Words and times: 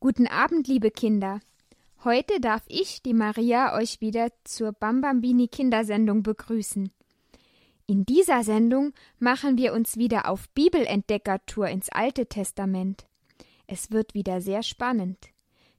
Guten 0.00 0.28
Abend, 0.28 0.68
liebe 0.68 0.92
Kinder. 0.92 1.40
Heute 2.04 2.40
darf 2.40 2.62
ich, 2.68 3.02
die 3.02 3.14
Maria, 3.14 3.76
euch 3.76 4.00
wieder 4.00 4.28
zur 4.44 4.70
Bambambini 4.70 5.48
Kindersendung 5.48 6.22
begrüßen. 6.22 6.92
In 7.86 8.06
dieser 8.06 8.44
Sendung 8.44 8.92
machen 9.18 9.58
wir 9.58 9.72
uns 9.72 9.96
wieder 9.96 10.30
auf 10.30 10.48
Bibelentdeckertour 10.50 11.66
ins 11.66 11.88
Alte 11.88 12.26
Testament. 12.26 13.08
Es 13.66 13.90
wird 13.90 14.14
wieder 14.14 14.40
sehr 14.40 14.62
spannend. 14.62 15.18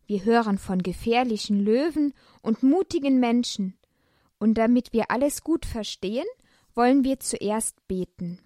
Wir 0.06 0.26
hören 0.26 0.58
von 0.58 0.84
gefährlichen 0.84 1.58
Löwen 1.58 2.14
und 2.42 2.62
mutigen 2.62 3.22
Menschen. 3.22 3.78
Und 4.38 4.56
damit 4.56 4.92
wir 4.92 5.12
alles 5.12 5.46
gut 5.46 5.66
verstehen, 5.66 6.28
wollen 6.76 7.06
wir 7.06 7.22
zuerst 7.22 7.88
beten. 7.88 8.40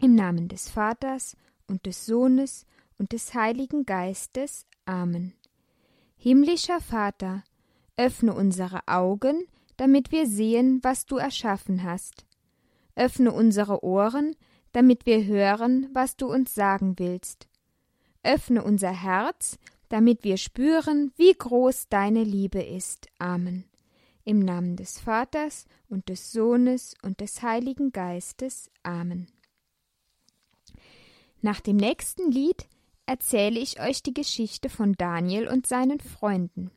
Im 0.00 0.16
Namen 0.16 0.48
des 0.48 0.68
Vaters 0.68 1.36
und 1.68 1.86
des 1.86 2.04
Sohnes 2.04 2.66
und 2.98 3.12
des 3.12 3.34
Heiligen 3.34 3.86
Geistes. 3.86 4.66
Amen. 4.84 5.32
Himmlischer 6.16 6.80
Vater, 6.80 7.44
öffne 7.96 8.34
unsere 8.34 8.80
Augen, 8.86 9.46
damit 9.76 10.10
wir 10.12 10.26
sehen, 10.26 10.80
was 10.82 11.06
du 11.06 11.16
erschaffen 11.16 11.84
hast. 11.84 12.26
Öffne 12.96 13.32
unsere 13.32 13.84
Ohren, 13.84 14.34
damit 14.72 15.06
wir 15.06 15.24
hören, 15.24 15.88
was 15.92 16.16
du 16.16 16.26
uns 16.26 16.54
sagen 16.54 16.98
willst. 16.98 17.48
Öffne 18.22 18.64
unser 18.64 18.90
Herz, 18.90 19.58
damit 19.88 20.24
wir 20.24 20.36
spüren, 20.36 21.12
wie 21.16 21.32
groß 21.32 21.88
deine 21.88 22.24
Liebe 22.24 22.62
ist. 22.62 23.08
Amen. 23.18 23.64
Im 24.24 24.40
Namen 24.40 24.76
des 24.76 25.00
Vaters 25.00 25.66
und 25.88 26.08
des 26.08 26.32
Sohnes 26.32 26.94
und 27.02 27.20
des 27.20 27.42
Heiligen 27.42 27.92
Geistes. 27.92 28.70
Amen. 28.82 29.28
Nach 31.40 31.60
dem 31.60 31.76
nächsten 31.76 32.30
Lied 32.30 32.66
erzähle 33.08 33.58
ich 33.58 33.80
euch 33.80 34.02
die 34.02 34.12
Geschichte 34.12 34.68
von 34.68 34.92
Daniel 34.92 35.48
und 35.48 35.66
seinen 35.66 35.98
Freunden. 35.98 36.70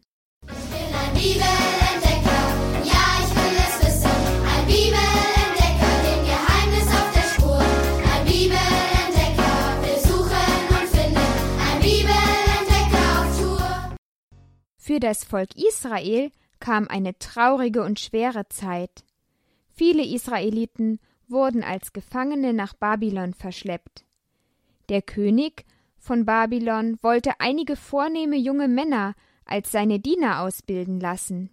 Ich 0.44 0.48
bin 0.48 0.96
ein 0.96 1.14
Bibelentdecker, 1.14 2.42
ja, 2.86 3.04
ich 3.20 3.36
will 3.36 3.58
es 3.60 3.86
wissen. 3.86 4.10
Ein 4.10 4.66
Bibelentdecker, 4.66 5.94
dem 6.08 6.24
Geheimnis 6.26 6.88
auf 6.88 7.12
der 7.14 7.28
Spur. 7.34 7.60
Ein 7.60 8.26
Bibelentdecker, 8.26 9.82
will 9.84 10.00
suchen 10.00 10.56
und 10.70 10.88
finden. 10.88 11.30
Ein 11.68 11.80
Bibelentdecker 11.82 13.06
auf 13.20 13.40
Tour. 13.42 13.96
Für 14.78 15.00
das 15.02 15.26
Volk 15.26 15.50
Israel 15.56 16.32
kam 16.62 16.88
eine 16.88 17.20
traurige 17.20 17.84
und 17.84 18.00
schwere 18.00 18.48
Zeit. 18.48 19.04
Viele 19.74 20.06
Israeliten 20.06 21.00
wurden 21.28 21.62
als 21.62 21.92
Gefangene 21.92 22.54
nach 22.54 22.74
Babylon 22.74 23.34
verschleppt. 23.34 24.06
Der 24.88 25.02
König 25.02 25.66
von 26.02 26.26
Babylon 26.26 26.98
wollte 27.02 27.40
einige 27.40 27.76
vornehme 27.76 28.36
junge 28.36 28.68
Männer 28.68 29.14
als 29.46 29.72
seine 29.72 30.00
Diener 30.00 30.42
ausbilden 30.42 31.00
lassen. 31.00 31.52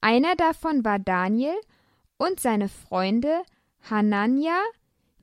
Einer 0.00 0.36
davon 0.36 0.84
war 0.84 1.00
Daniel 1.00 1.56
und 2.16 2.38
seine 2.38 2.68
Freunde 2.68 3.42
Hanania, 3.90 4.58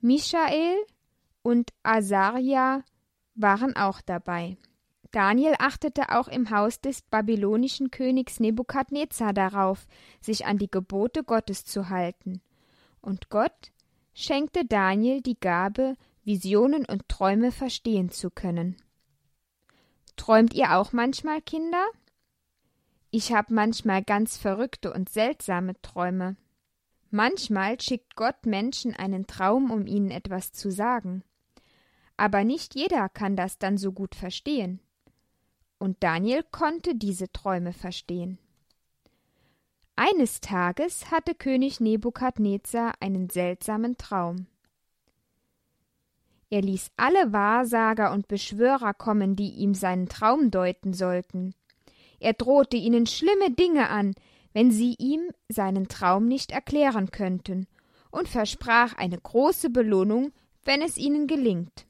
Michael 0.00 0.76
und 1.42 1.72
Asaria 1.82 2.82
waren 3.34 3.74
auch 3.74 4.00
dabei. 4.02 4.58
Daniel 5.10 5.54
achtete 5.58 6.10
auch 6.10 6.28
im 6.28 6.50
Haus 6.50 6.80
des 6.80 7.02
babylonischen 7.02 7.90
Königs 7.90 8.40
Nebukadnezar 8.40 9.32
darauf, 9.32 9.86
sich 10.20 10.44
an 10.44 10.58
die 10.58 10.70
Gebote 10.70 11.24
Gottes 11.24 11.64
zu 11.64 11.88
halten. 11.88 12.42
Und 13.00 13.30
Gott 13.30 13.72
schenkte 14.12 14.64
Daniel 14.64 15.20
die 15.20 15.38
Gabe, 15.38 15.94
Visionen 16.24 16.84
und 16.86 17.08
Träume 17.08 17.52
verstehen 17.52 18.10
zu 18.10 18.30
können. 18.30 18.76
Träumt 20.16 20.54
ihr 20.54 20.76
auch 20.76 20.92
manchmal, 20.92 21.42
Kinder? 21.42 21.84
Ich 23.10 23.32
habe 23.32 23.54
manchmal 23.54 24.02
ganz 24.02 24.36
verrückte 24.36 24.92
und 24.92 25.08
seltsame 25.08 25.80
Träume. 25.82 26.36
Manchmal 27.10 27.80
schickt 27.80 28.16
Gott 28.16 28.44
Menschen 28.44 28.94
einen 28.94 29.26
Traum, 29.26 29.70
um 29.70 29.86
ihnen 29.86 30.10
etwas 30.10 30.52
zu 30.52 30.70
sagen. 30.72 31.22
Aber 32.16 32.42
nicht 32.42 32.74
jeder 32.74 33.08
kann 33.08 33.36
das 33.36 33.58
dann 33.58 33.78
so 33.78 33.92
gut 33.92 34.14
verstehen. 34.14 34.80
Und 35.78 36.02
Daniel 36.02 36.42
konnte 36.42 36.94
diese 36.94 37.30
Träume 37.30 37.72
verstehen. 37.72 38.38
Eines 39.96 40.40
Tages 40.40 41.12
hatte 41.12 41.34
König 41.34 41.78
Nebukadnezar 41.78 42.94
einen 42.98 43.30
seltsamen 43.30 43.96
Traum. 43.96 44.46
Er 46.54 46.62
ließ 46.62 46.92
alle 46.96 47.32
Wahrsager 47.32 48.12
und 48.12 48.28
Beschwörer 48.28 48.94
kommen, 48.94 49.34
die 49.34 49.54
ihm 49.54 49.74
seinen 49.74 50.08
Traum 50.08 50.52
deuten 50.52 50.92
sollten. 50.92 51.52
Er 52.20 52.32
drohte 52.32 52.76
ihnen 52.76 53.06
schlimme 53.08 53.50
Dinge 53.50 53.90
an, 53.90 54.14
wenn 54.52 54.70
sie 54.70 54.94
ihm 55.00 55.32
seinen 55.48 55.88
Traum 55.88 56.28
nicht 56.28 56.52
erklären 56.52 57.10
könnten, 57.10 57.66
und 58.12 58.28
versprach 58.28 58.96
eine 58.96 59.18
große 59.18 59.68
Belohnung, 59.68 60.30
wenn 60.62 60.80
es 60.80 60.96
ihnen 60.96 61.26
gelingt. 61.26 61.86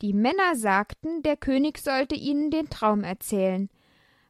Die 0.00 0.14
Männer 0.14 0.56
sagten, 0.56 1.20
der 1.22 1.36
König 1.36 1.76
sollte 1.76 2.14
ihnen 2.14 2.50
den 2.50 2.70
Traum 2.70 3.04
erzählen, 3.04 3.68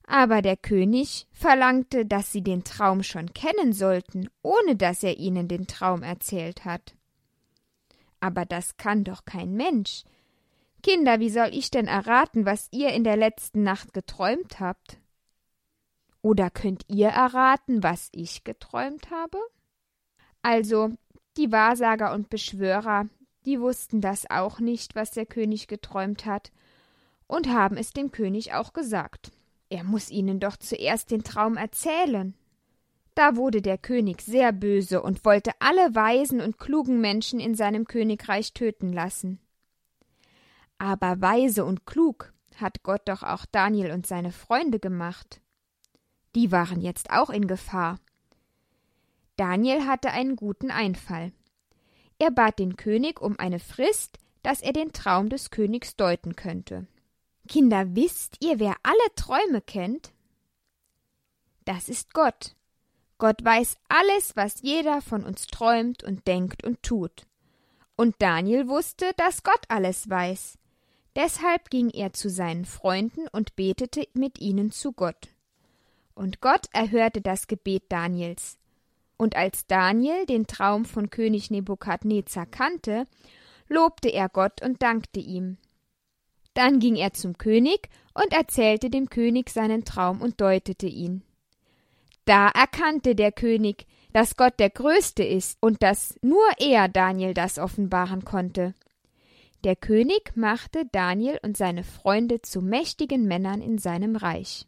aber 0.05 0.43
der 0.43 0.57
König 0.57 1.29
verlangte, 1.31 2.07
dass 2.07 2.33
sie 2.33 2.43
den 2.43 2.65
Traum 2.65 3.05
schon 3.05 3.33
kennen 3.35 3.73
sollten, 3.73 4.29
ohne 4.43 4.75
dass 4.75 5.05
er 5.05 5.17
ihnen 5.17 5.47
den 5.47 5.69
Traum 5.69 6.03
erzählt 6.03 6.65
hat. 6.65 6.98
Aber 8.21 8.45
das 8.45 8.77
kann 8.77 9.05
doch 9.05 9.25
kein 9.25 9.55
Mensch. 9.55 10.05
Kinder, 10.83 11.21
wie 11.21 11.31
soll 11.31 11.51
ich 11.53 11.71
denn 11.71 11.87
erraten, 11.87 12.47
was 12.47 12.69
ihr 12.71 12.91
in 12.91 13.05
der 13.05 13.17
letzten 13.17 13.63
Nacht 13.63 13.93
geträumt 13.93 14.61
habt? 14.61 14.99
Oder 16.23 16.51
könnt 16.51 16.85
ihr 16.89 17.09
erraten, 17.09 17.83
was 17.83 18.09
ich 18.13 18.45
geträumt 18.45 19.11
habe? 19.11 19.39
Also, 20.43 20.93
die 21.37 21.53
Wahrsager 21.53 22.13
und 22.13 22.31
Beschwörer, 22.31 23.09
die 23.45 23.61
wussten 23.61 24.01
das 24.01 24.29
auch 24.29 24.61
nicht, 24.61 24.95
was 24.95 25.11
der 25.11 25.27
König 25.27 25.69
geträumt 25.69 26.27
hat, 26.27 26.53
und 27.27 27.49
haben 27.49 27.77
es 27.77 27.93
dem 27.93 28.11
König 28.11 28.55
auch 28.55 28.73
gesagt. 28.73 29.33
Er 29.69 29.85
muss 29.85 30.11
ihnen 30.11 30.41
doch 30.41 30.57
zuerst 30.57 31.11
den 31.11 31.25
Traum 31.25 31.57
erzählen. 31.57 32.35
Da 33.19 33.35
wurde 33.35 33.63
der 33.63 33.79
König 33.79 34.23
sehr 34.23 34.53
böse 34.53 35.03
und 35.03 35.25
wollte 35.25 35.51
alle 35.59 35.97
weisen 35.97 36.41
und 36.41 36.57
klugen 36.57 37.01
Menschen 37.01 37.41
in 37.41 37.57
seinem 37.57 37.85
Königreich 37.85 38.53
töten 38.53 38.93
lassen. 38.93 39.41
Aber 40.79 41.21
weise 41.21 41.65
und 41.65 41.85
klug 41.85 42.33
hat 42.55 42.85
Gott 42.85 43.09
doch 43.09 43.25
auch 43.25 43.45
Daniel 43.45 43.91
und 43.91 44.07
seine 44.07 44.31
Freunde 44.31 44.79
gemacht. 44.79 45.41
Die 46.37 46.53
waren 46.53 46.81
jetzt 46.81 47.11
auch 47.11 47.31
in 47.31 47.49
Gefahr. 47.49 47.99
Daniel 49.35 49.85
hatte 49.85 50.13
einen 50.13 50.37
guten 50.37 50.71
Einfall. 50.71 51.33
Er 52.21 52.31
bat 52.31 52.61
den 52.61 52.77
König 52.77 53.21
um 53.21 53.37
eine 53.37 53.59
Frist, 53.59 54.19
dass 54.45 54.61
er 54.61 54.73
den 54.73 54.93
Traum 54.93 55.29
des 55.29 55.51
Königs 55.51 55.97
deuten 55.97 56.37
könnte. 56.37 56.87
Kinder, 57.49 57.97
wisst 57.97 58.37
ihr, 58.45 58.61
wer 58.61 58.77
alle 58.85 59.15
Träume 59.17 59.61
kennt? 59.61 60.13
Das 61.65 61.89
ist 61.89 62.15
Gott. 62.15 62.55
Gott 63.19 63.45
weiß 63.45 63.77
alles, 63.89 64.37
was 64.37 64.63
jeder 64.63 65.03
von 65.03 65.25
uns 65.25 65.49
träumt 65.49 66.05
und 66.05 66.27
denkt 66.29 66.65
und 66.65 66.83
tut. 66.83 67.27
Und 67.97 68.15
Daniel 68.21 68.69
wusste, 68.69 69.11
dass 69.17 69.43
Gott 69.43 69.63
alles 69.69 70.09
weiß. 70.09 70.57
Deshalb 71.17 71.69
ging 71.69 71.91
er 71.91 72.13
zu 72.13 72.31
seinen 72.31 72.65
Freunden 72.65 73.27
und 73.33 73.57
betete 73.57 74.07
mit 74.15 74.39
ihnen 74.39 74.71
zu 74.71 74.93
Gott. 74.93 75.29
Und 76.15 76.41
Gott 76.41 76.67
erhörte 76.73 77.21
das 77.21 77.49
Gebet 77.49 77.85
Daniels. 77.89 78.57
Und 79.17 79.35
als 79.35 79.67
Daniel 79.67 80.27
den 80.27 80.47
Traum 80.47 80.85
von 80.85 81.11
König 81.11 81.51
Nebukadnezar 81.51 82.47
kannte, 82.47 83.09
lobte 83.69 84.11
er 84.11 84.29
Gott 84.29 84.63
und 84.63 84.81
dankte 84.81 85.19
ihm. 85.19 85.59
Dann 86.55 86.79
ging 86.79 86.95
er 86.95 87.13
zum 87.13 87.37
König 87.37 87.89
und 88.15 88.33
erzählte 88.33 88.91
dem 88.91 89.11
König 89.11 89.51
seinen 89.51 89.85
Traum 89.85 90.23
und 90.23 90.41
deutete 90.41 90.87
ihn. 90.87 91.23
Da 92.29 92.49
erkannte 92.49 93.15
der 93.15 93.33
König, 93.33 93.87
dass 94.13 94.37
Gott 94.37 94.61
der 94.61 94.69
Größte 94.69 95.23
ist 95.23 95.57
und 95.63 95.83
dass 95.83 96.19
nur 96.21 96.45
er 96.59 96.87
Daniel 96.87 97.33
das 97.33 97.59
offenbaren 97.59 98.23
konnte. 98.23 98.75
Der 99.65 99.77
König 99.77 100.33
machte 100.35 100.85
Daniel 100.93 101.41
und 101.43 101.57
seine 101.57 101.85
Freunde 101.85 102.43
zu 102.43 102.61
mächtigen 102.61 103.25
Männern 103.25 103.63
in 103.63 103.79
seinem 103.79 104.15
Reich. 104.15 104.67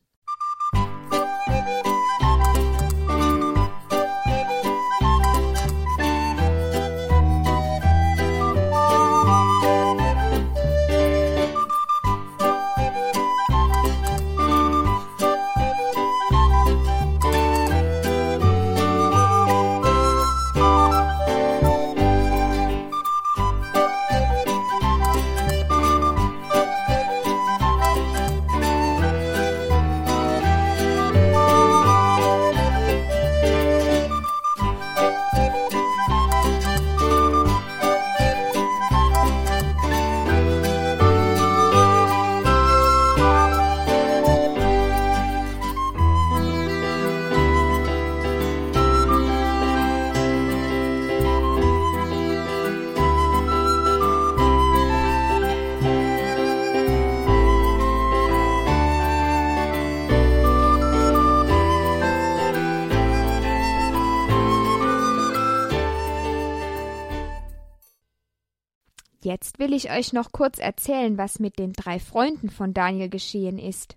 Jetzt 69.40 69.58
will 69.58 69.72
ich 69.72 69.90
euch 69.90 70.12
noch 70.12 70.32
kurz 70.32 70.58
erzählen, 70.58 71.16
was 71.16 71.38
mit 71.38 71.58
den 71.58 71.72
drei 71.72 71.98
Freunden 71.98 72.50
von 72.50 72.75
Daniel 72.75 73.08
geschehen 73.08 73.58
ist. 73.58 73.96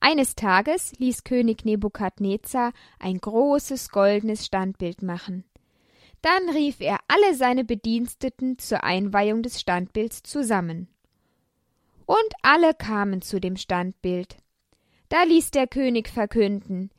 Eines 0.00 0.34
Tages 0.34 0.92
ließ 0.98 1.22
König 1.22 1.64
Nebukadnezar 1.64 2.72
ein 2.98 3.18
großes 3.18 3.90
goldenes 3.90 4.44
Standbild 4.44 5.02
machen. 5.02 5.44
Dann 6.20 6.48
rief 6.48 6.80
er 6.80 6.98
alle 7.06 7.36
seine 7.36 7.64
Bediensteten 7.64 8.58
zur 8.58 8.82
Einweihung 8.82 9.42
des 9.42 9.60
Standbilds 9.60 10.24
zusammen. 10.24 10.88
Und 12.06 12.32
alle 12.42 12.74
kamen 12.74 13.22
zu 13.22 13.40
dem 13.40 13.56
Standbild. 13.56 14.36
Da 15.08 15.22
ließ 15.22 15.52
der 15.52 15.68
König 15.68 16.08
verkünden 16.08 16.90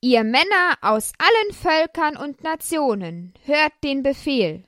Ihr 0.00 0.22
Männer 0.22 0.78
aus 0.82 1.12
allen 1.18 1.54
Völkern 1.54 2.16
und 2.16 2.44
Nationen, 2.44 3.34
hört 3.44 3.72
den 3.82 4.04
Befehl. 4.04 4.62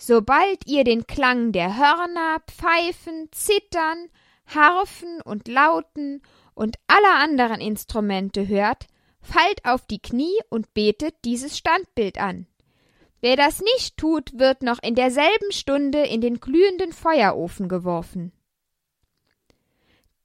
Sobald 0.00 0.66
ihr 0.66 0.82
den 0.82 1.06
Klang 1.06 1.52
der 1.52 1.76
Hörner, 1.76 2.40
Pfeifen, 2.46 3.28
Zittern, 3.32 4.08
Harfen 4.46 5.20
und 5.20 5.46
Lauten 5.46 6.22
und 6.54 6.76
aller 6.86 7.18
anderen 7.18 7.60
Instrumente 7.60 8.48
hört, 8.48 8.86
fallt 9.20 9.66
auf 9.66 9.84
die 9.84 10.00
Knie 10.00 10.38
und 10.48 10.72
betet 10.72 11.14
dieses 11.26 11.58
Standbild 11.58 12.16
an. 12.16 12.46
Wer 13.20 13.36
das 13.36 13.60
nicht 13.60 13.98
tut, 13.98 14.38
wird 14.38 14.62
noch 14.62 14.82
in 14.82 14.94
derselben 14.94 15.52
Stunde 15.52 16.06
in 16.06 16.22
den 16.22 16.40
glühenden 16.40 16.94
Feuerofen 16.94 17.68
geworfen. 17.68 18.32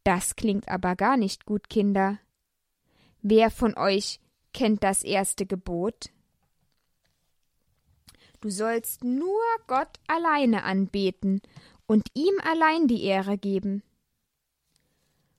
Das 0.06 0.38
klingt 0.38 0.70
aber 0.70 0.96
gar 0.96 1.18
nicht 1.18 1.46
gut, 1.46 1.70
Kinder. 1.70 2.18
Wer 3.22 3.52
von 3.52 3.78
euch 3.78 4.22
kennt 4.54 4.86
das 4.86 5.04
erste 5.04 5.46
Gebot? 5.46 6.12
Du 8.46 8.52
sollst 8.52 9.04
nur 9.04 9.42
Gott 9.66 9.90
alleine 10.06 10.66
anbeten 10.66 11.42
und 11.88 12.10
ihm 12.14 12.36
allein 12.44 12.88
die 12.88 13.04
Ehre 13.04 13.40
geben. 13.40 13.82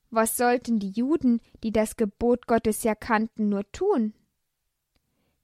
Was 0.09 0.35
sollten 0.35 0.79
die 0.79 0.89
Juden, 0.89 1.39
die 1.63 1.71
das 1.71 1.95
Gebot 1.95 2.47
Gottes 2.47 2.83
ja 2.83 2.95
kannten, 2.95 3.47
nur 3.47 3.63
tun? 3.71 4.13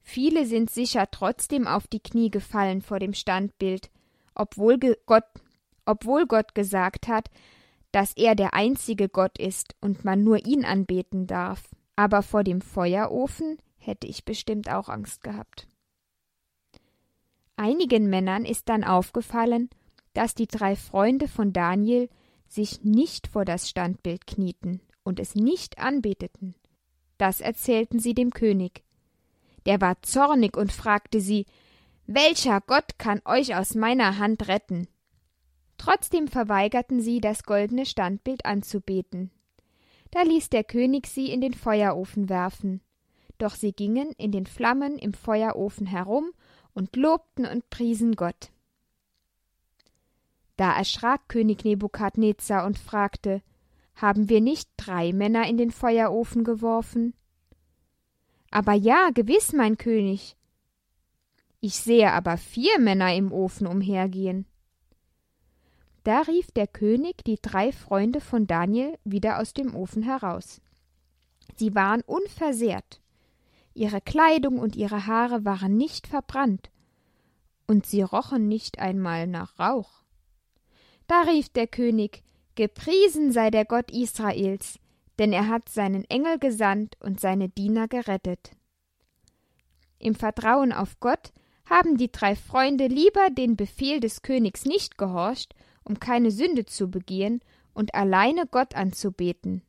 Viele 0.02 0.44
sind 0.44 0.68
sicher 0.68 1.10
trotzdem 1.10 1.66
auf 1.66 1.86
die 1.86 2.00
Knie 2.00 2.30
gefallen 2.30 2.82
vor 2.82 2.98
dem 2.98 3.14
Standbild, 3.14 3.90
obwohl 4.34 4.78
Gott, 5.06 5.24
obwohl 5.86 6.26
Gott 6.26 6.54
gesagt 6.54 7.08
hat, 7.08 7.30
dass 7.92 8.12
er 8.14 8.34
der 8.34 8.52
einzige 8.52 9.08
Gott 9.08 9.38
ist 9.38 9.74
und 9.80 10.04
man 10.04 10.22
nur 10.22 10.44
ihn 10.44 10.66
anbeten 10.66 11.26
darf. 11.26 11.74
Aber 11.96 12.20
vor 12.20 12.44
dem 12.44 12.60
Feuerofen 12.60 13.56
hätte 13.78 14.06
ich 14.06 14.26
bestimmt 14.26 14.68
auch 14.68 14.90
Angst 14.90 15.22
gehabt. 15.22 15.66
Einigen 17.56 18.08
Männern 18.10 18.44
ist 18.44 18.68
dann 18.68 18.84
aufgefallen, 18.84 19.70
dass 20.12 20.34
die 20.34 20.46
drei 20.46 20.76
Freunde 20.76 21.28
von 21.28 21.52
Daniel 21.52 22.08
sich 22.48 22.82
nicht 22.82 23.26
vor 23.26 23.44
das 23.44 23.68
Standbild 23.68 24.26
knieten 24.26 24.80
und 25.02 25.20
es 25.20 25.34
nicht 25.34 25.78
anbeteten. 25.78 26.54
Das 27.18 27.40
erzählten 27.40 27.98
sie 27.98 28.14
dem 28.14 28.30
König. 28.30 28.82
Der 29.66 29.80
war 29.80 30.02
zornig 30.02 30.56
und 30.56 30.72
fragte 30.72 31.20
sie 31.20 31.46
Welcher 32.06 32.60
Gott 32.60 32.98
kann 32.98 33.22
euch 33.24 33.56
aus 33.56 33.74
meiner 33.74 34.18
Hand 34.18 34.48
retten? 34.48 34.88
Trotzdem 35.78 36.28
verweigerten 36.28 37.00
sie, 37.00 37.20
das 37.20 37.44
goldene 37.44 37.86
Standbild 37.86 38.44
anzubeten. 38.44 39.30
Da 40.10 40.22
ließ 40.22 40.50
der 40.50 40.64
König 40.64 41.06
sie 41.06 41.30
in 41.30 41.40
den 41.40 41.54
Feuerofen 41.54 42.28
werfen. 42.28 42.82
Doch 43.38 43.54
sie 43.54 43.72
gingen 43.72 44.12
in 44.12 44.32
den 44.32 44.46
Flammen 44.46 44.98
im 44.98 45.12
Feuerofen 45.12 45.86
herum 45.86 46.30
und 46.74 46.96
lobten 46.96 47.46
und 47.46 47.70
priesen 47.70 48.16
Gott. 48.16 48.50
Da 50.56 50.76
erschrak 50.76 51.28
König 51.28 51.64
Nebukadnezar 51.64 52.66
und 52.66 52.78
fragte 52.78 53.42
Haben 53.96 54.28
wir 54.28 54.40
nicht 54.40 54.68
drei 54.76 55.12
Männer 55.12 55.48
in 55.48 55.56
den 55.56 55.70
Feuerofen 55.70 56.44
geworfen? 56.44 57.14
Aber 58.50 58.74
ja, 58.74 59.10
gewiss, 59.12 59.52
mein 59.52 59.78
König. 59.78 60.36
Ich 61.60 61.76
sehe 61.76 62.12
aber 62.12 62.36
vier 62.36 62.78
Männer 62.78 63.14
im 63.14 63.32
Ofen 63.32 63.66
umhergehen. 63.66 64.46
Da 66.04 66.20
rief 66.20 66.50
der 66.52 66.66
König 66.66 67.24
die 67.24 67.38
drei 67.40 67.72
Freunde 67.72 68.20
von 68.20 68.46
Daniel 68.46 68.98
wieder 69.04 69.40
aus 69.40 69.54
dem 69.54 69.74
Ofen 69.74 70.02
heraus. 70.02 70.60
Sie 71.56 71.74
waren 71.74 72.02
unversehrt, 72.02 73.00
ihre 73.74 74.00
Kleidung 74.00 74.58
und 74.58 74.76
ihre 74.76 75.06
Haare 75.06 75.44
waren 75.44 75.76
nicht 75.76 76.06
verbrannt, 76.06 76.70
und 77.66 77.86
sie 77.86 78.02
rochen 78.02 78.48
nicht 78.48 78.78
einmal 78.78 79.26
nach 79.26 79.58
Rauch. 79.58 80.04
Da 81.06 81.22
rief 81.22 81.48
der 81.48 81.66
König 81.66 82.22
Gepriesen 82.56 83.32
sei 83.32 83.50
der 83.50 83.64
Gott 83.64 83.90
Israels, 83.90 84.78
denn 85.18 85.32
er 85.32 85.48
hat 85.48 85.68
seinen 85.68 86.04
Engel 86.04 86.38
gesandt 86.38 86.96
und 87.00 87.20
seine 87.20 87.48
Diener 87.48 87.88
gerettet. 87.88 88.52
Im 89.98 90.14
Vertrauen 90.14 90.72
auf 90.72 91.00
Gott 91.00 91.32
haben 91.68 91.96
die 91.96 92.12
drei 92.12 92.36
Freunde 92.36 92.86
lieber 92.86 93.30
den 93.30 93.56
Befehl 93.56 93.98
des 93.98 94.22
Königs 94.22 94.66
nicht 94.66 94.98
gehorcht 94.98 95.54
um 95.84 96.00
keine 96.00 96.30
Sünde 96.30 96.64
zu 96.64 96.90
begehen 96.90 97.40
und 97.74 97.94
alleine 97.94 98.46
Gott 98.46 98.74
anzubeten. 98.74 99.62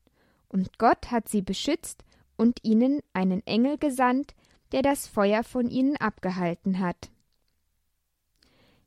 Und 0.48 0.80
Gott 0.80 1.12
hat 1.12 1.28
sie 1.28 1.42
beschützt 1.42 2.04
und 2.38 2.64
ihnen 2.64 3.02
einen 3.14 3.46
Engel 3.46 3.78
gesandt, 3.78 4.36
der 4.72 4.82
das 4.82 5.08
Feuer 5.08 5.44
von 5.44 5.70
ihnen 5.70 5.98
abgehalten 5.98 6.80
hat. 6.80 7.10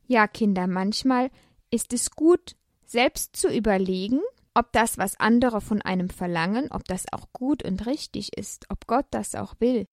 Ja, 0.07 0.27
Kinder, 0.27 0.67
manchmal 0.67 1.29
ist 1.71 1.93
es 1.93 2.11
gut, 2.11 2.55
selbst 2.85 3.35
zu 3.35 3.47
überlegen, 3.47 4.19
ob 4.53 4.71
das, 4.73 4.97
was 4.97 5.19
andere 5.19 5.61
von 5.61 5.81
einem 5.81 6.09
verlangen, 6.09 6.71
ob 6.71 6.83
das 6.85 7.05
auch 7.13 7.31
gut 7.31 7.63
und 7.63 7.85
richtig 7.85 8.35
ist, 8.35 8.65
ob 8.69 8.87
Gott 8.87 9.05
das 9.11 9.35
auch 9.35 9.53
will. 9.59 9.85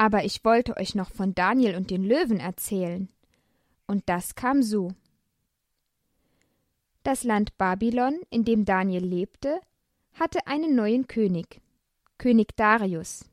Aber 0.00 0.24
ich 0.24 0.46
wollte 0.46 0.78
euch 0.78 0.94
noch 0.94 1.10
von 1.10 1.34
Daniel 1.34 1.76
und 1.76 1.90
den 1.90 2.02
Löwen 2.02 2.40
erzählen. 2.40 3.10
Und 3.86 4.02
das 4.06 4.34
kam 4.34 4.62
so. 4.62 4.92
Das 7.02 7.22
Land 7.22 7.58
Babylon, 7.58 8.18
in 8.30 8.46
dem 8.46 8.64
Daniel 8.64 9.04
lebte, 9.04 9.60
hatte 10.14 10.46
einen 10.46 10.74
neuen 10.74 11.06
König, 11.06 11.60
König 12.16 12.56
Darius. 12.56 13.26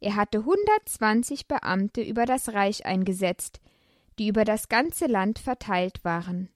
Er 0.00 0.16
hatte 0.16 0.38
120 0.38 1.46
Beamte 1.46 2.02
über 2.02 2.26
das 2.26 2.52
Reich 2.52 2.84
eingesetzt, 2.84 3.60
die 4.18 4.26
über 4.26 4.44
das 4.44 4.68
ganze 4.68 5.06
Land 5.06 5.38
verteilt 5.38 6.02
waren, 6.02 6.48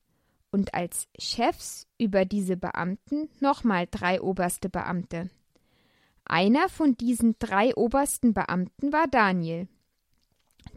und 0.50 0.74
als 0.74 1.06
Chefs 1.20 1.86
über 1.98 2.24
diese 2.24 2.56
Beamten 2.56 3.28
nochmal 3.38 3.86
drei 3.88 4.20
oberste 4.20 4.68
Beamte. 4.68 5.30
Einer 6.24 6.68
von 6.68 6.96
diesen 6.96 7.36
drei 7.38 7.74
obersten 7.74 8.32
Beamten 8.32 8.92
war 8.92 9.06
Daniel. 9.06 9.68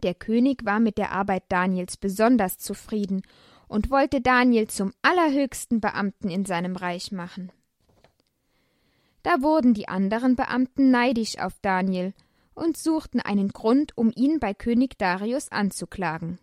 Der 0.02 0.14
König 0.14 0.64
war 0.64 0.78
mit 0.78 0.98
der 0.98 1.12
Arbeit 1.12 1.44
Daniels 1.48 1.96
besonders 1.96 2.58
zufrieden 2.58 3.22
und 3.66 3.90
wollte 3.90 4.20
Daniel 4.20 4.68
zum 4.68 4.92
allerhöchsten 5.02 5.80
Beamten 5.80 6.30
in 6.30 6.44
seinem 6.44 6.76
Reich 6.76 7.12
machen. 7.12 7.50
Da 9.22 9.42
wurden 9.42 9.74
die 9.74 9.88
anderen 9.88 10.36
Beamten 10.36 10.90
neidisch 10.90 11.38
auf 11.38 11.58
Daniel 11.60 12.14
und 12.54 12.76
suchten 12.76 13.20
einen 13.20 13.48
Grund, 13.48 13.96
um 13.96 14.12
ihn 14.14 14.40
bei 14.40 14.54
König 14.54 14.98
Darius 14.98 15.50
anzuklagen. 15.50 16.38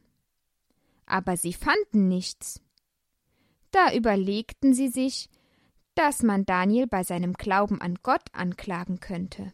Aber 1.06 1.38
sie 1.38 1.54
fanden 1.54 2.08
nichts. 2.08 2.62
Da 3.72 3.94
überlegten 3.94 4.74
sie 4.74 4.88
sich, 4.88 5.30
dass 5.96 6.24
man 6.24 6.46
Daniel 6.46 6.88
bei 6.88 7.04
seinem 7.04 7.34
Glauben 7.34 7.82
an 7.82 7.96
Gott 8.04 8.24
anklagen 8.34 9.00
könnte. 9.00 9.54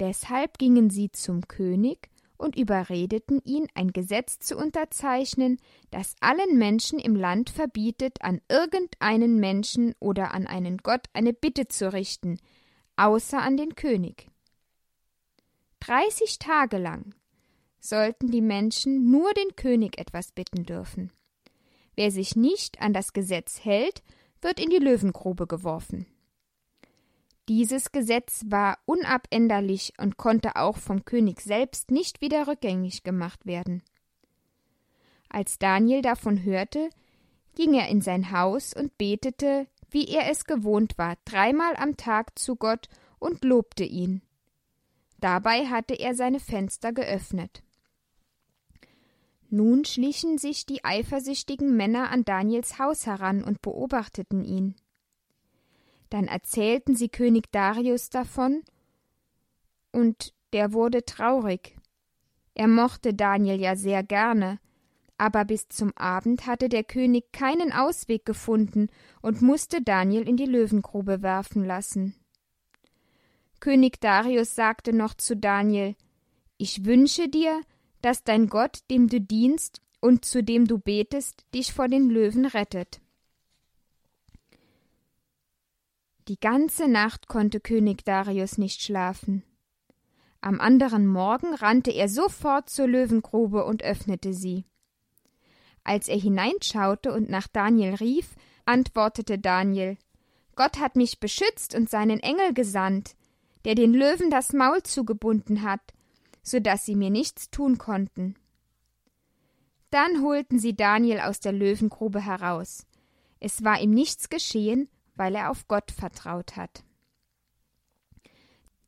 Deshalb 0.00 0.58
gingen 0.58 0.90
sie 0.90 1.10
zum 1.12 1.46
König 1.46 2.08
und 2.36 2.56
überredeten 2.56 3.40
ihn, 3.44 3.68
ein 3.74 3.92
Gesetz 3.92 4.38
zu 4.38 4.56
unterzeichnen, 4.56 5.58
das 5.90 6.16
allen 6.20 6.58
Menschen 6.58 6.98
im 6.98 7.14
Land 7.14 7.50
verbietet, 7.50 8.22
an 8.22 8.40
irgendeinen 8.48 9.38
Menschen 9.38 9.94
oder 10.00 10.34
an 10.34 10.46
einen 10.46 10.78
Gott 10.78 11.06
eine 11.12 11.32
Bitte 11.32 11.68
zu 11.68 11.92
richten, 11.92 12.38
außer 12.96 13.40
an 13.40 13.56
den 13.56 13.76
König. 13.76 14.28
Dreißig 15.80 16.38
Tage 16.38 16.78
lang 16.78 17.14
sollten 17.78 18.30
die 18.30 18.40
Menschen 18.40 19.10
nur 19.10 19.32
den 19.34 19.54
König 19.56 19.98
etwas 19.98 20.32
bitten 20.32 20.64
dürfen. 20.64 21.12
Wer 21.94 22.10
sich 22.10 22.34
nicht 22.34 22.80
an 22.80 22.92
das 22.92 23.12
Gesetz 23.12 23.64
hält, 23.64 24.02
wird 24.44 24.60
in 24.60 24.70
die 24.70 24.78
Löwengrube 24.78 25.46
geworfen. 25.46 26.06
Dieses 27.48 27.92
Gesetz 27.92 28.42
war 28.46 28.78
unabänderlich 28.86 29.92
und 29.98 30.16
konnte 30.16 30.56
auch 30.56 30.78
vom 30.78 31.04
König 31.04 31.40
selbst 31.40 31.90
nicht 31.90 32.20
wieder 32.20 32.46
rückgängig 32.46 33.02
gemacht 33.02 33.44
werden. 33.44 33.82
Als 35.28 35.58
Daniel 35.58 36.00
davon 36.00 36.44
hörte, 36.44 36.88
ging 37.54 37.74
er 37.74 37.88
in 37.88 38.00
sein 38.00 38.30
Haus 38.30 38.72
und 38.72 38.96
betete, 38.96 39.66
wie 39.90 40.08
er 40.08 40.30
es 40.30 40.44
gewohnt 40.44 40.96
war, 40.96 41.16
dreimal 41.24 41.76
am 41.76 41.96
Tag 41.96 42.38
zu 42.38 42.56
Gott 42.56 42.88
und 43.18 43.44
lobte 43.44 43.84
ihn. 43.84 44.22
Dabei 45.18 45.66
hatte 45.66 45.94
er 45.94 46.14
seine 46.14 46.40
Fenster 46.40 46.92
geöffnet. 46.92 47.62
Nun 49.54 49.84
schlichen 49.84 50.36
sich 50.36 50.66
die 50.66 50.84
eifersüchtigen 50.84 51.76
Männer 51.76 52.10
an 52.10 52.24
Daniels 52.24 52.80
Haus 52.80 53.06
heran 53.06 53.44
und 53.44 53.62
beobachteten 53.62 54.42
ihn. 54.42 54.74
Dann 56.10 56.26
erzählten 56.26 56.96
sie 56.96 57.08
König 57.08 57.52
Darius 57.52 58.10
davon, 58.10 58.64
und 59.92 60.34
der 60.52 60.72
wurde 60.72 61.04
traurig. 61.04 61.76
Er 62.54 62.66
mochte 62.66 63.14
Daniel 63.14 63.60
ja 63.60 63.76
sehr 63.76 64.02
gerne, 64.02 64.58
aber 65.18 65.44
bis 65.44 65.68
zum 65.68 65.92
Abend 65.96 66.48
hatte 66.48 66.68
der 66.68 66.82
König 66.82 67.30
keinen 67.30 67.70
Ausweg 67.70 68.24
gefunden 68.24 68.88
und 69.22 69.40
musste 69.40 69.82
Daniel 69.82 70.28
in 70.28 70.36
die 70.36 70.46
Löwengrube 70.46 71.22
werfen 71.22 71.64
lassen. 71.64 72.16
König 73.60 74.00
Darius 74.00 74.56
sagte 74.56 74.92
noch 74.92 75.14
zu 75.14 75.36
Daniel 75.36 75.94
Ich 76.56 76.84
wünsche 76.84 77.28
dir, 77.28 77.60
dass 78.04 78.22
dein 78.22 78.48
Gott, 78.48 78.80
dem 78.90 79.08
du 79.08 79.20
dienst 79.20 79.80
und 80.00 80.26
zu 80.26 80.42
dem 80.42 80.66
du 80.66 80.78
betest, 80.78 81.46
dich 81.54 81.72
vor 81.72 81.88
den 81.88 82.10
Löwen 82.10 82.44
rettet. 82.44 83.00
Die 86.28 86.38
ganze 86.38 86.86
Nacht 86.88 87.28
konnte 87.28 87.60
König 87.60 88.04
Darius 88.04 88.58
nicht 88.58 88.82
schlafen. 88.82 89.42
Am 90.42 90.60
anderen 90.60 91.06
Morgen 91.06 91.54
rannte 91.54 91.90
er 91.90 92.10
sofort 92.10 92.68
zur 92.68 92.86
Löwengrube 92.86 93.64
und 93.64 93.82
öffnete 93.82 94.34
sie. 94.34 94.66
Als 95.82 96.08
er 96.08 96.18
hineinschaute 96.18 97.12
und 97.12 97.30
nach 97.30 97.48
Daniel 97.48 97.94
rief, 97.94 98.36
antwortete 98.66 99.38
Daniel 99.38 99.96
Gott 100.56 100.78
hat 100.78 100.96
mich 100.96 101.20
beschützt 101.20 101.74
und 101.74 101.88
seinen 101.88 102.20
Engel 102.20 102.52
gesandt, 102.52 103.16
der 103.64 103.74
den 103.74 103.94
Löwen 103.94 104.30
das 104.30 104.52
Maul 104.52 104.82
zugebunden 104.82 105.62
hat, 105.62 105.80
so 106.44 106.60
dass 106.60 106.84
sie 106.84 106.94
mir 106.94 107.10
nichts 107.10 107.50
tun 107.50 107.78
konnten. 107.78 108.36
Dann 109.90 110.22
holten 110.22 110.58
sie 110.58 110.76
Daniel 110.76 111.20
aus 111.20 111.40
der 111.40 111.52
Löwengrube 111.52 112.20
heraus. 112.20 112.86
Es 113.40 113.64
war 113.64 113.80
ihm 113.80 113.90
nichts 113.90 114.28
geschehen, 114.28 114.88
weil 115.16 115.34
er 115.34 115.50
auf 115.50 115.66
Gott 115.66 115.90
vertraut 115.90 116.56
hat. 116.56 116.84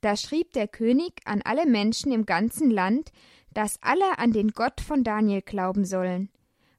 Da 0.00 0.16
schrieb 0.16 0.52
der 0.52 0.68
König 0.68 1.20
an 1.25 1.42
alle 1.42 1.66
Menschen 1.66 2.12
im 2.12 2.26
ganzen 2.26 2.70
Land, 2.70 3.10
dass 3.52 3.82
alle 3.82 4.18
an 4.18 4.32
den 4.32 4.50
Gott 4.50 4.80
von 4.80 5.02
Daniel 5.02 5.42
glauben 5.42 5.84
sollen, 5.84 6.30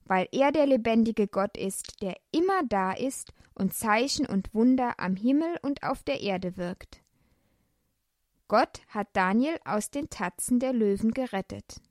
weil 0.05 0.27
er 0.31 0.51
der 0.51 0.67
lebendige 0.67 1.27
Gott 1.27 1.57
ist, 1.57 2.01
der 2.01 2.15
immer 2.31 2.63
da 2.69 2.93
ist 2.93 3.34
und 3.55 3.74
Zeichen 3.74 4.27
und 4.27 4.53
Wunder 4.53 5.00
am 5.00 5.15
Himmel 5.15 5.57
und 5.63 5.84
auf 5.84 6.03
der 6.03 6.22
Erde 6.22 6.55
wirkt. 6.55 7.01
Gott 8.48 8.82
hat 8.88 9.10
Daniel 9.13 9.60
aus 9.66 9.89
den 9.89 10.10
Tatzen 10.10 10.60
der 10.60 10.72
Löwen 10.72 11.12
gerettet. 11.12 11.82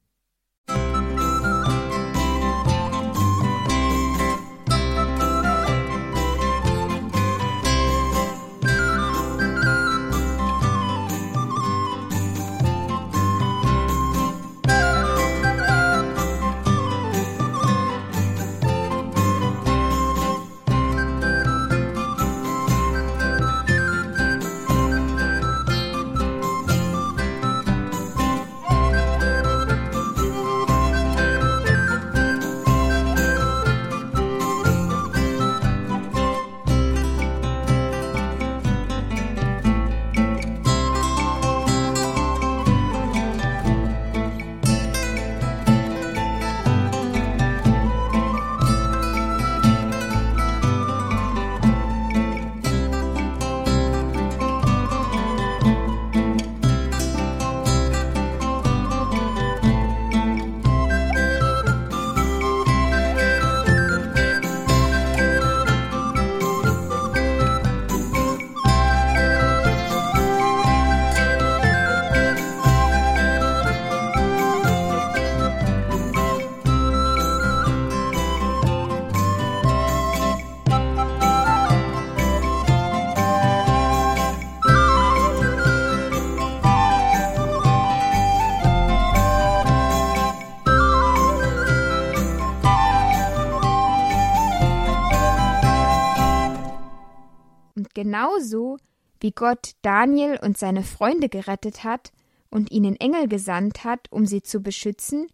Genauso 98.16 98.78
wie 99.20 99.32
Gott 99.32 99.72
Daniel 99.82 100.38
und 100.42 100.56
seine 100.56 100.82
Freunde 100.82 101.28
gerettet 101.28 101.84
hat 101.84 102.12
und 102.50 102.70
ihnen 102.70 102.96
Engel 102.96 103.28
gesandt 103.28 103.84
hat, 103.84 104.10
um 104.10 104.24
sie 104.24 104.42
zu 104.42 104.60
beschützen, 104.60 105.28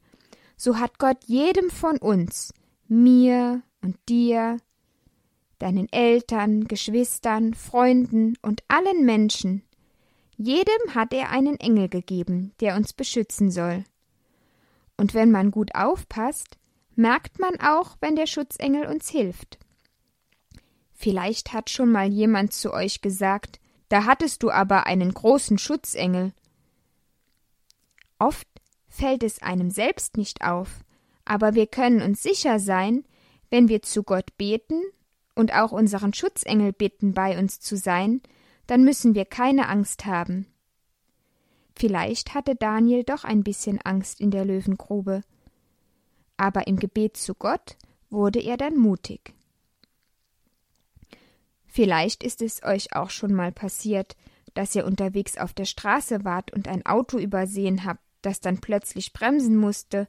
so 0.56 0.78
hat 0.78 0.98
Gott 0.98 1.18
jedem 1.26 1.70
von 1.70 1.98
uns, 1.98 2.52
mir 2.88 3.62
und 3.82 3.96
dir, 4.08 4.58
deinen 5.58 5.92
Eltern, 5.92 6.66
Geschwistern, 6.66 7.54
Freunden 7.54 8.34
und 8.42 8.62
allen 8.66 9.04
Menschen, 9.04 9.62
jedem 10.36 10.94
hat 10.94 11.12
er 11.12 11.30
einen 11.30 11.60
Engel 11.60 11.88
gegeben, 11.88 12.52
der 12.60 12.76
uns 12.76 12.92
beschützen 12.92 13.50
soll. 13.52 13.84
Und 14.96 15.14
wenn 15.14 15.30
man 15.30 15.52
gut 15.52 15.74
aufpasst, 15.76 16.58
merkt 16.96 17.38
man 17.38 17.60
auch, 17.60 17.96
wenn 18.00 18.16
der 18.16 18.26
Schutzengel 18.26 18.86
uns 18.86 19.08
hilft. 19.08 19.58
Vielleicht 21.02 21.52
hat 21.52 21.68
schon 21.68 21.90
mal 21.90 22.06
jemand 22.06 22.52
zu 22.52 22.72
euch 22.72 23.00
gesagt, 23.00 23.58
da 23.88 24.04
hattest 24.04 24.44
du 24.44 24.52
aber 24.52 24.86
einen 24.86 25.12
großen 25.12 25.58
Schutzengel. 25.58 26.32
Oft 28.20 28.46
fällt 28.86 29.24
es 29.24 29.42
einem 29.42 29.72
selbst 29.72 30.16
nicht 30.16 30.44
auf, 30.44 30.84
aber 31.24 31.56
wir 31.56 31.66
können 31.66 32.02
uns 32.02 32.22
sicher 32.22 32.60
sein, 32.60 33.04
wenn 33.50 33.68
wir 33.68 33.82
zu 33.82 34.04
Gott 34.04 34.36
beten 34.38 34.80
und 35.34 35.52
auch 35.52 35.72
unseren 35.72 36.14
Schutzengel 36.14 36.72
bitten, 36.72 37.14
bei 37.14 37.36
uns 37.36 37.58
zu 37.58 37.76
sein, 37.76 38.22
dann 38.68 38.84
müssen 38.84 39.16
wir 39.16 39.24
keine 39.24 39.68
Angst 39.68 40.06
haben. 40.06 40.46
Vielleicht 41.74 42.32
hatte 42.32 42.54
Daniel 42.54 43.02
doch 43.02 43.24
ein 43.24 43.42
bisschen 43.42 43.80
Angst 43.80 44.20
in 44.20 44.30
der 44.30 44.44
Löwengrube, 44.44 45.22
aber 46.36 46.68
im 46.68 46.76
Gebet 46.76 47.16
zu 47.16 47.34
Gott 47.34 47.76
wurde 48.08 48.38
er 48.38 48.56
dann 48.56 48.76
mutig. 48.76 49.34
Vielleicht 51.74 52.22
ist 52.22 52.42
es 52.42 52.62
euch 52.62 52.94
auch 52.94 53.08
schon 53.08 53.32
mal 53.32 53.50
passiert, 53.50 54.14
dass 54.52 54.74
ihr 54.74 54.84
unterwegs 54.84 55.38
auf 55.38 55.54
der 55.54 55.64
Straße 55.64 56.22
wart 56.22 56.52
und 56.52 56.68
ein 56.68 56.84
Auto 56.84 57.16
übersehen 57.16 57.86
habt, 57.86 58.02
das 58.20 58.40
dann 58.40 58.60
plötzlich 58.60 59.14
bremsen 59.14 59.56
musste, 59.56 60.06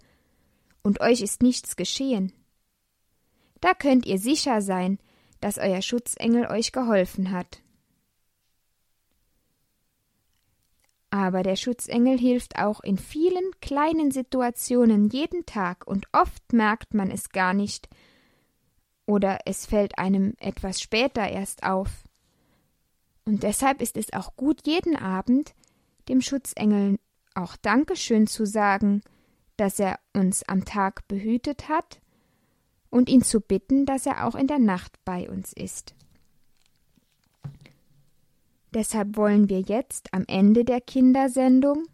und 0.81 0.99
euch 0.99 1.21
ist 1.21 1.41
nichts 1.41 1.77
geschehen. 1.77 2.33
Da 3.61 3.73
könnt 3.73 4.05
ihr 4.05 4.19
sicher 4.19 4.61
sein, 4.61 4.99
dass 5.39 5.57
euer 5.57 5.81
Schutzengel 5.81 6.47
euch 6.47 6.73
geholfen 6.73 7.31
hat. 7.31 7.61
Aber 11.11 11.43
der 11.43 11.55
Schutzengel 11.55 12.19
hilft 12.19 12.57
auch 12.57 12.81
in 12.81 12.97
vielen 12.97 13.51
kleinen 13.61 14.11
Situationen 14.11 15.07
jeden 15.07 15.45
Tag, 15.45 15.87
und 15.87 16.07
oft 16.11 16.51
merkt 16.51 16.93
man 16.93 17.09
es 17.09 17.29
gar 17.29 17.53
nicht, 17.53 17.87
oder 19.05 19.39
es 19.45 19.65
fällt 19.65 19.97
einem 19.97 20.33
etwas 20.39 20.81
später 20.81 21.27
erst 21.27 21.63
auf. 21.63 22.03
Und 23.25 23.43
deshalb 23.43 23.81
ist 23.81 23.97
es 23.97 24.13
auch 24.13 24.35
gut, 24.35 24.65
jeden 24.65 24.95
Abend 24.95 25.53
dem 26.09 26.21
Schutzengel 26.21 26.99
auch 27.35 27.55
Dankeschön 27.57 28.27
zu 28.27 28.45
sagen, 28.45 29.01
dass 29.57 29.79
er 29.79 29.99
uns 30.13 30.43
am 30.47 30.65
Tag 30.65 31.07
behütet 31.07 31.69
hat, 31.69 32.01
und 32.93 33.09
ihn 33.09 33.23
zu 33.23 33.41
bitten, 33.41 33.87
dass 33.87 34.05
er 34.05 34.27
auch 34.27 34.35
in 34.35 34.45
der 34.45 34.59
Nacht 34.59 35.03
bei 35.03 35.27
uns 35.27 35.51
ist. 35.51 35.95
Deshalb 38.71 39.17
wollen 39.17 39.49
wir 39.49 39.61
jetzt 39.61 40.13
am 40.13 40.25
Ende 40.27 40.63
der 40.63 40.79
Kindersendung 40.79 41.87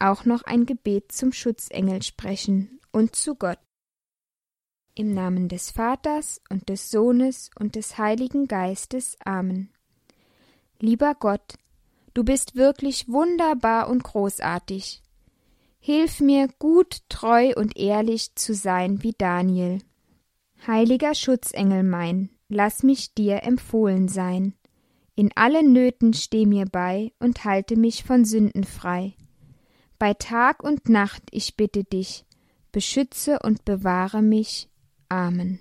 auch 0.00 0.24
noch 0.24 0.42
ein 0.42 0.66
Gebet 0.66 1.12
zum 1.12 1.32
Schutzengel 1.32 2.02
sprechen 2.02 2.80
und 2.90 3.14
zu 3.14 3.36
Gott. 3.36 3.58
Im 4.94 5.14
Namen 5.14 5.48
des 5.48 5.70
Vaters 5.70 6.40
und 6.50 6.68
des 6.68 6.90
Sohnes 6.90 7.50
und 7.58 7.76
des 7.76 7.96
Heiligen 7.96 8.48
Geistes. 8.48 9.16
Amen. 9.24 9.70
Lieber 10.80 11.14
Gott, 11.14 11.54
du 12.14 12.24
bist 12.24 12.56
wirklich 12.56 13.08
wunderbar 13.08 13.88
und 13.88 14.02
großartig. 14.02 15.02
Hilf 15.78 16.20
mir, 16.20 16.48
gut, 16.58 17.02
treu 17.08 17.52
und 17.56 17.76
ehrlich 17.76 18.34
zu 18.34 18.52
sein 18.52 19.02
wie 19.02 19.14
Daniel. 19.16 19.78
Heiliger 20.66 21.14
Schutzengel 21.14 21.82
mein, 21.82 22.30
lass 22.48 22.82
mich 22.82 23.14
dir 23.14 23.44
empfohlen 23.44 24.08
sein. 24.08 24.54
In 25.14 25.30
allen 25.36 25.72
Nöten 25.72 26.14
steh 26.14 26.46
mir 26.46 26.66
bei 26.66 27.12
und 27.18 27.44
halte 27.44 27.76
mich 27.76 28.04
von 28.04 28.24
Sünden 28.24 28.64
frei. 28.64 29.14
Bei 29.98 30.14
Tag 30.14 30.62
und 30.62 30.88
Nacht 30.88 31.22
ich 31.30 31.56
bitte 31.56 31.84
dich, 31.84 32.24
beschütze 32.72 33.38
und 33.42 33.64
bewahre 33.64 34.22
mich 34.22 34.69
Amen. 35.10 35.58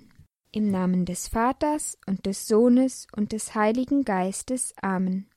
Im 0.52 0.72
Namen 0.72 1.06
des 1.06 1.28
Vaters 1.28 1.98
und 2.06 2.26
des 2.26 2.48
Sohnes 2.48 3.08
und 3.16 3.34
des 3.34 3.56
Heiligen 3.56 4.04
Geistes. 4.04 4.74
Amen. 4.82 5.28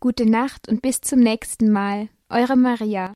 Gute 0.00 0.24
Nacht 0.24 0.68
und 0.68 0.82
bis 0.82 1.00
zum 1.00 1.20
nächsten 1.20 1.72
Mal. 1.72 2.08
Eure 2.28 2.56
Maria. 2.56 3.12